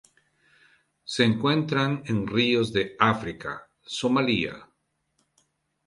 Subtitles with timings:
[1.03, 4.67] Se encuentran en ríos de África: Somalia.